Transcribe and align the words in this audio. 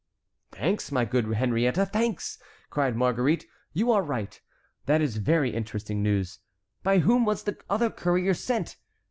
"Thanks, 0.51 0.91
my 0.91 1.05
good 1.05 1.31
Henriette, 1.31 1.91
thanks!" 1.93 2.39
cried 2.71 2.95
Marguerite. 2.95 3.45
"You 3.71 3.91
are 3.91 4.01
right; 4.01 4.41
that 4.87 4.99
is 4.99 5.17
very 5.17 5.51
interesting 5.53 6.01
news. 6.01 6.39
By 6.81 6.97
whom 6.97 7.23
was 7.23 7.43
the 7.43 7.59
other 7.69 7.91
courier 7.91 8.33
sent? 8.33 8.77